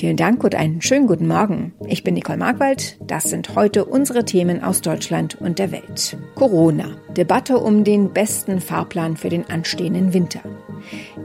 [0.00, 1.74] Vielen Dank und einen schönen guten Morgen.
[1.86, 2.96] Ich bin Nicole Markwald.
[3.06, 6.16] Das sind heute unsere Themen aus Deutschland und der Welt.
[6.36, 6.86] Corona.
[7.14, 10.40] Debatte um den besten Fahrplan für den anstehenden Winter.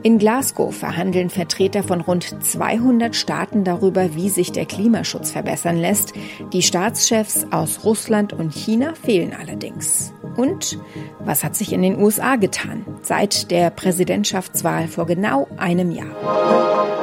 [0.04, 6.12] In Glasgow verhandeln Vertreter von rund 200 Staaten darüber, wie sich der Klimaschutz verbessern lässt.
[6.52, 10.12] Die Staatschefs aus Russland und China fehlen allerdings.
[10.36, 10.80] Und
[11.22, 16.95] was hat sich in den USA getan seit der Präsidentschaftswahl vor genau einem Jahr?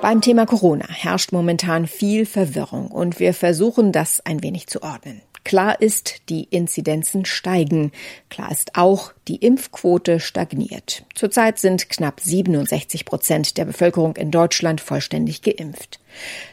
[0.00, 5.22] Beim Thema Corona herrscht momentan viel Verwirrung und wir versuchen das ein wenig zu ordnen.
[5.42, 7.90] Klar ist, die Inzidenzen steigen.
[8.28, 11.04] Klar ist auch, die Impfquote stagniert.
[11.14, 16.00] Zurzeit sind knapp 67 Prozent der Bevölkerung in Deutschland vollständig geimpft.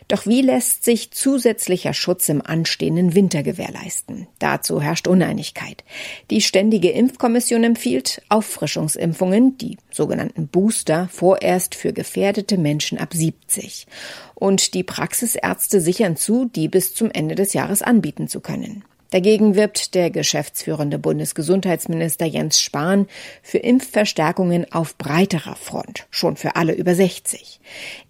[0.07, 4.27] Doch wie lässt sich zusätzlicher Schutz im anstehenden Winter gewährleisten?
[4.39, 5.83] Dazu herrscht Uneinigkeit.
[6.29, 13.87] Die Ständige Impfkommission empfiehlt Auffrischungsimpfungen, die sogenannten Booster, vorerst für gefährdete Menschen ab 70.
[14.35, 18.83] Und die Praxisärzte sichern zu, die bis zum Ende des Jahres anbieten zu können.
[19.11, 23.07] Dagegen wirbt der geschäftsführende Bundesgesundheitsminister Jens Spahn
[23.43, 27.59] für Impfverstärkungen auf breiterer Front, schon für alle über 60.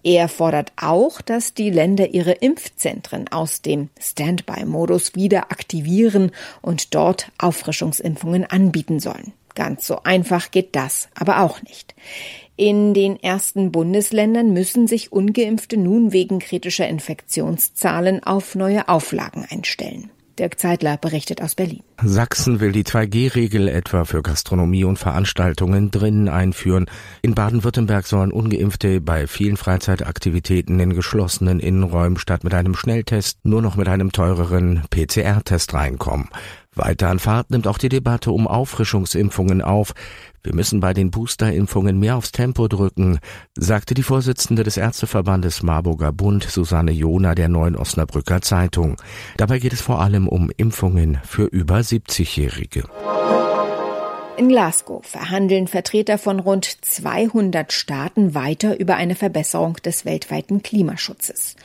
[0.03, 7.31] Er fordert auch, dass die Länder ihre Impfzentren aus dem Standby-Modus wieder aktivieren und dort
[7.37, 9.33] Auffrischungsimpfungen anbieten sollen.
[9.53, 11.95] Ganz so einfach geht das aber auch nicht.
[12.57, 20.09] In den ersten Bundesländern müssen sich ungeimpfte nun wegen kritischer Infektionszahlen auf neue Auflagen einstellen.
[20.37, 21.83] Dirk Zeitler berichtet aus Berlin.
[22.03, 26.87] Sachsen will die 2G-Regel etwa für Gastronomie und Veranstaltungen drinnen einführen.
[27.21, 33.61] In Baden-Württemberg sollen ungeimpfte bei vielen Freizeitaktivitäten in geschlossenen Innenräumen statt mit einem Schnelltest nur
[33.61, 36.27] noch mit einem teureren PCR-Test reinkommen.
[36.75, 39.93] Weiter an Fahrt nimmt auch die Debatte um Auffrischungsimpfungen auf.
[40.43, 43.19] Wir müssen bei den Boosterimpfungen mehr aufs Tempo drücken,
[43.57, 48.97] sagte die Vorsitzende des Ärzteverbandes Marburger Bund, Susanne Jona, der Neuen Osnabrücker Zeitung.
[49.37, 52.83] Dabei geht es vor allem um Impfungen für über 70-Jährige.
[54.37, 61.55] In Glasgow verhandeln Vertreter von rund 200 Staaten weiter über eine Verbesserung des weltweiten Klimaschutzes.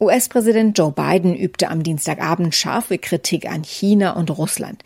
[0.00, 4.82] US-Präsident Joe Biden übte am Dienstagabend scharfe Kritik an China und Russland.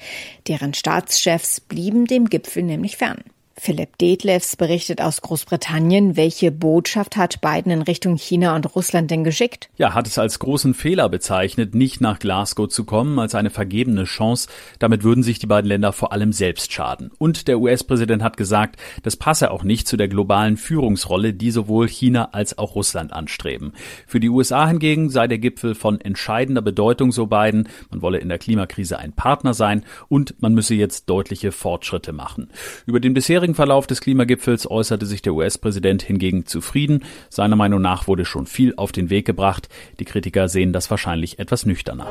[0.49, 3.25] Deren Staatschefs blieben dem Gipfel nämlich fern.
[3.63, 6.17] Philipp Detlefs berichtet aus Großbritannien.
[6.17, 9.69] Welche Botschaft hat Biden in Richtung China und Russland denn geschickt?
[9.77, 14.05] Ja, hat es als großen Fehler bezeichnet, nicht nach Glasgow zu kommen, als eine vergebene
[14.05, 14.49] Chance.
[14.79, 17.11] Damit würden sich die beiden Länder vor allem selbst schaden.
[17.19, 21.87] Und der US-Präsident hat gesagt, das passe auch nicht zu der globalen Führungsrolle, die sowohl
[21.87, 23.75] China als auch Russland anstreben.
[24.07, 27.69] Für die USA hingegen sei der Gipfel von entscheidender Bedeutung, so Biden.
[27.91, 32.49] Man wolle in der Klimakrise ein Partner sein und man müsse jetzt deutliche Fortschritte machen.
[32.87, 37.03] Über den bisherigen weiteren Verlauf des Klimagipfels äußerte sich der US-Präsident hingegen zufrieden.
[37.31, 39.69] Seiner Meinung nach wurde schon viel auf den Weg gebracht.
[39.99, 42.07] Die Kritiker sehen das wahrscheinlich etwas nüchterner.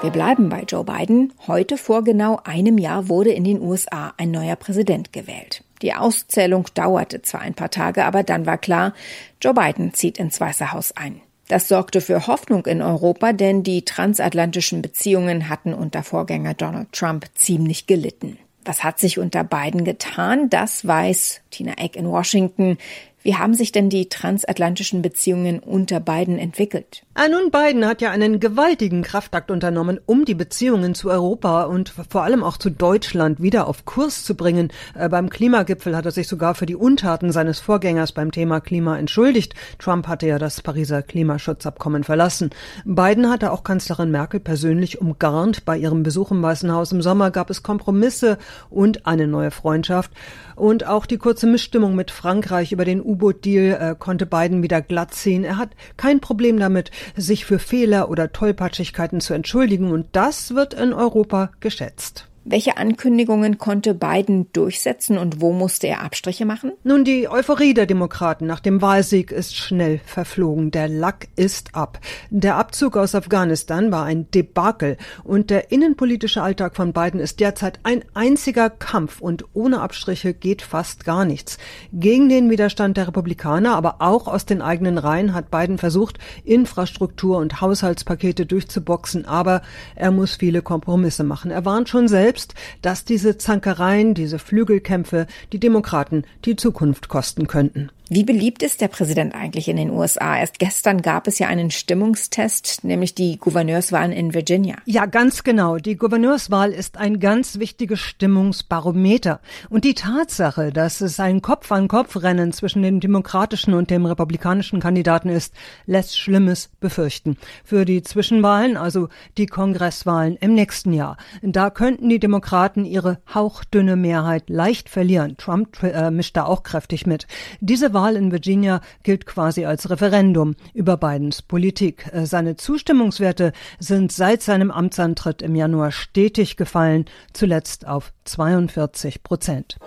[0.00, 1.32] Wir bleiben bei Joe Biden.
[1.48, 5.64] Heute vor genau einem Jahr wurde in den USA ein neuer Präsident gewählt.
[5.80, 8.94] Die Auszählung dauerte zwar ein paar Tage, aber dann war klar,
[9.40, 11.20] Joe Biden zieht ins Weiße Haus ein.
[11.48, 17.26] Das sorgte für Hoffnung in Europa, denn die transatlantischen Beziehungen hatten unter Vorgänger Donald Trump
[17.34, 18.38] ziemlich gelitten.
[18.64, 20.48] Was hat sich unter beiden getan?
[20.48, 22.78] Das weiß Tina Eck in Washington.
[23.22, 27.04] Wie haben sich denn die transatlantischen Beziehungen unter beiden entwickelt?
[27.14, 31.92] Ah, nun, Biden hat ja einen gewaltigen Kraftakt unternommen, um die Beziehungen zu Europa und
[32.08, 34.72] vor allem auch zu Deutschland wieder auf Kurs zu bringen.
[34.98, 38.98] Äh, beim Klimagipfel hat er sich sogar für die Untaten seines Vorgängers beim Thema Klima
[38.98, 39.54] entschuldigt.
[39.78, 42.50] Trump hatte ja das Pariser Klimaschutzabkommen verlassen.
[42.84, 45.64] Biden hatte auch Kanzlerin Merkel persönlich umgarnt.
[45.64, 48.38] Bei ihrem Besuch im Weißen Haus im Sommer gab es Kompromisse
[48.70, 50.10] und eine neue Freundschaft.
[50.56, 55.14] Und auch die kurze Missstimmung mit Frankreich über den U-Boot-Deal äh, konnte Biden wieder glatt
[55.14, 55.44] ziehen.
[55.44, 60.74] Er hat kein Problem damit, sich für Fehler oder Tollpatschigkeiten zu entschuldigen und das wird
[60.74, 62.28] in Europa geschätzt.
[62.44, 66.72] Welche Ankündigungen konnte Biden durchsetzen und wo musste er Abstriche machen?
[66.82, 70.72] Nun, die Euphorie der Demokraten nach dem Wahlsieg ist schnell verflogen.
[70.72, 72.00] Der Lack ist ab.
[72.30, 77.78] Der Abzug aus Afghanistan war ein Debakel und der innenpolitische Alltag von Biden ist derzeit
[77.84, 81.58] ein einziger Kampf und ohne Abstriche geht fast gar nichts.
[81.92, 87.38] Gegen den Widerstand der Republikaner, aber auch aus den eigenen Reihen hat Biden versucht, Infrastruktur
[87.38, 89.62] und Haushaltspakete durchzuboxen, aber
[89.94, 91.52] er muss viele Kompromisse machen.
[91.52, 97.46] Er warnt schon selbst, selbst, dass diese Zankereien, diese Flügelkämpfe die Demokraten die Zukunft kosten
[97.46, 97.90] könnten.
[98.14, 100.36] Wie beliebt ist der Präsident eigentlich in den USA?
[100.36, 104.76] Erst gestern gab es ja einen Stimmungstest, nämlich die Gouverneurswahlen in Virginia.
[104.84, 105.78] Ja, ganz genau.
[105.78, 109.40] Die Gouverneurswahl ist ein ganz wichtiges Stimmungsbarometer.
[109.70, 115.54] Und die Tatsache, dass es ein Kopf-an-Kopf-Rennen zwischen dem demokratischen und dem republikanischen Kandidaten ist,
[115.86, 117.38] lässt Schlimmes befürchten.
[117.64, 123.96] Für die Zwischenwahlen, also die Kongresswahlen im nächsten Jahr, da könnten die Demokraten ihre hauchdünne
[123.96, 125.38] Mehrheit leicht verlieren.
[125.38, 127.26] Trump äh, mischt da auch kräftig mit.
[127.62, 132.10] Diese Wahl in Virginia gilt quasi als Referendum über Bidens Politik.
[132.12, 139.78] Äh, seine Zustimmungswerte sind seit seinem Amtsantritt im Januar stetig gefallen, zuletzt auf 42 Prozent.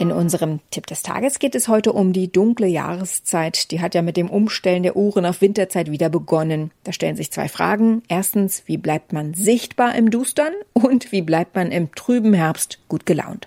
[0.00, 3.70] In unserem Tipp des Tages geht es heute um die dunkle Jahreszeit.
[3.70, 6.70] Die hat ja mit dem Umstellen der Uhren auf Winterzeit wieder begonnen.
[6.84, 8.02] Da stellen sich zwei Fragen.
[8.08, 10.54] Erstens, wie bleibt man sichtbar im Dustern?
[10.72, 13.46] Und wie bleibt man im trüben Herbst gut gelaunt?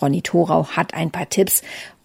[0.00, 1.62] Ronny Thorau hat ein paar Tipps.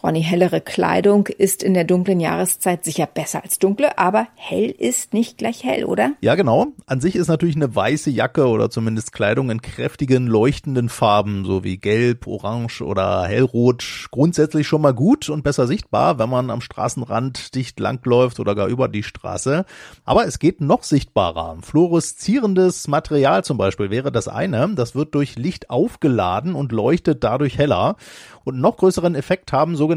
[0.07, 5.13] Ronny, hellere Kleidung ist in der dunklen Jahreszeit sicher besser als dunkle, aber hell ist
[5.13, 6.13] nicht gleich hell, oder?
[6.21, 6.67] Ja, genau.
[6.85, 11.65] An sich ist natürlich eine weiße Jacke oder zumindest Kleidung in kräftigen, leuchtenden Farben, so
[11.65, 16.61] wie gelb, orange oder hellrot, grundsätzlich schon mal gut und besser sichtbar, wenn man am
[16.61, 19.65] Straßenrand dicht langläuft oder gar über die Straße.
[20.05, 21.57] Aber es geht noch sichtbarer.
[21.61, 24.73] Fluoreszierendes Material zum Beispiel wäre das eine.
[24.73, 27.97] Das wird durch Licht aufgeladen und leuchtet dadurch heller.
[28.45, 29.96] Und noch größeren Effekt haben sogenannte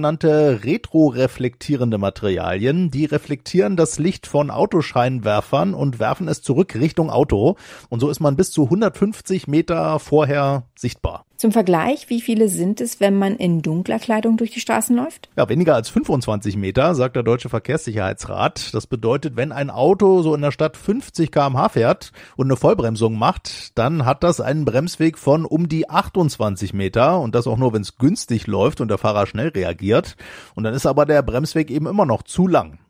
[0.65, 2.91] retroreflektierende Materialien.
[2.91, 7.57] Die reflektieren das Licht von Autoscheinwerfern und werfen es zurück Richtung Auto.
[7.89, 11.25] Und so ist man bis zu 150 Meter vorher sichtbar.
[11.41, 15.31] Zum Vergleich, wie viele sind es, wenn man in dunkler Kleidung durch die Straßen läuft?
[15.39, 18.75] Ja, weniger als 25 Meter, sagt der Deutsche Verkehrssicherheitsrat.
[18.75, 23.17] Das bedeutet, wenn ein Auto so in der Stadt 50 kmh fährt und eine Vollbremsung
[23.17, 27.73] macht, dann hat das einen Bremsweg von um die 28 Meter und das auch nur,
[27.73, 30.17] wenn es günstig läuft und der Fahrer schnell reagiert.
[30.55, 32.81] Und dann ist aber der Bremsweg eben immer noch zu lang.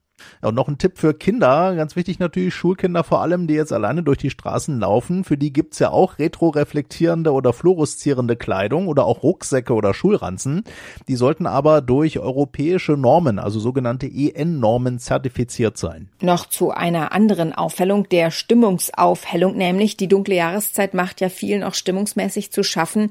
[0.42, 3.72] Ja, und noch ein Tipp für Kinder, ganz wichtig natürlich Schulkinder vor allem, die jetzt
[3.72, 5.24] alleine durch die Straßen laufen.
[5.24, 10.64] Für die gibt's ja auch retroreflektierende oder fluoreszierende Kleidung oder auch Rucksäcke oder Schulranzen.
[11.08, 16.08] Die sollten aber durch europäische Normen, also sogenannte EN-Normen, zertifiziert sein.
[16.20, 21.74] Noch zu einer anderen Aufhellung, der Stimmungsaufhellung, nämlich die dunkle Jahreszeit macht ja vielen auch
[21.74, 23.10] stimmungsmäßig zu schaffen.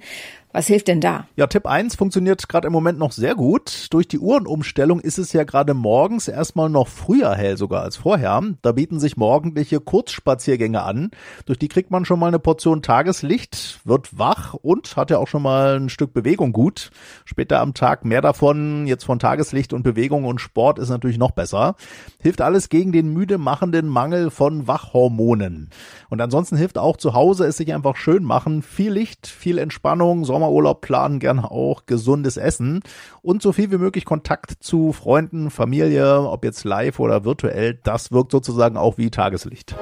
[0.51, 1.27] Was hilft denn da?
[1.35, 3.85] Ja, Tipp 1 funktioniert gerade im Moment noch sehr gut.
[3.91, 8.41] Durch die Uhrenumstellung ist es ja gerade morgens erstmal noch früher hell sogar als vorher.
[8.63, 11.11] Da bieten sich morgendliche Kurzspaziergänge an.
[11.45, 15.27] Durch die kriegt man schon mal eine Portion Tageslicht, wird wach und hat ja auch
[15.27, 16.89] schon mal ein Stück Bewegung gut.
[17.25, 18.87] Später am Tag mehr davon.
[18.87, 21.75] Jetzt von Tageslicht und Bewegung und Sport ist natürlich noch besser.
[22.19, 25.69] Hilft alles gegen den müde machenden Mangel von Wachhormonen.
[26.09, 28.63] Und ansonsten hilft auch zu Hause es sich einfach schön machen.
[28.63, 32.81] Viel Licht, viel Entspannung, Sommerurlaub planen, gerne auch gesundes Essen
[33.21, 38.11] und so viel wie möglich Kontakt zu Freunden, Familie, ob jetzt live oder virtuell, das
[38.11, 39.75] wirkt sozusagen auch wie Tageslicht.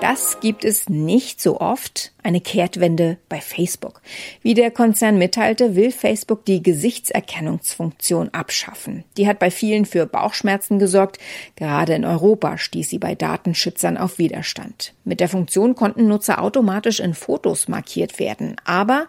[0.00, 4.00] Das gibt es nicht so oft, eine Kehrtwende bei Facebook.
[4.42, 9.04] Wie der Konzern mitteilte, will Facebook die Gesichtserkennungsfunktion abschaffen.
[9.16, 11.18] Die hat bei vielen für Bauchschmerzen gesorgt.
[11.56, 14.94] Gerade in Europa stieß sie bei Datenschützern auf Widerstand.
[15.04, 18.56] Mit der Funktion konnten Nutzer automatisch in Fotos markiert werden.
[18.64, 19.06] Aber,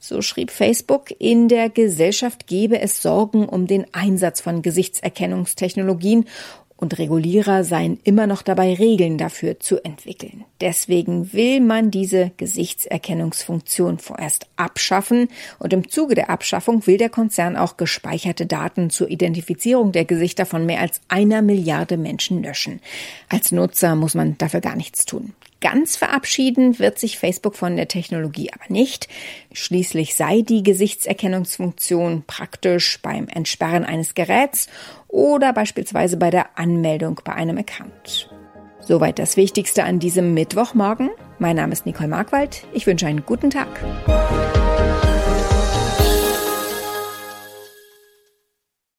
[0.00, 6.26] so schrieb Facebook, in der Gesellschaft gebe es Sorgen um den Einsatz von Gesichtserkennungstechnologien
[6.82, 10.44] und Regulierer seien immer noch dabei, Regeln dafür zu entwickeln.
[10.60, 15.28] Deswegen will man diese Gesichtserkennungsfunktion vorerst abschaffen
[15.60, 20.44] und im Zuge der Abschaffung will der Konzern auch gespeicherte Daten zur Identifizierung der Gesichter
[20.44, 22.80] von mehr als einer Milliarde Menschen löschen.
[23.28, 25.34] Als Nutzer muss man dafür gar nichts tun.
[25.62, 29.08] Ganz verabschieden wird sich Facebook von der Technologie aber nicht.
[29.52, 34.66] Schließlich sei die Gesichtserkennungsfunktion praktisch beim Entsperren eines Geräts
[35.06, 38.28] oder beispielsweise bei der Anmeldung bei einem Account.
[38.80, 41.10] Soweit das Wichtigste an diesem Mittwochmorgen.
[41.38, 42.64] Mein Name ist Nicole Markwald.
[42.72, 43.68] Ich wünsche einen guten Tag.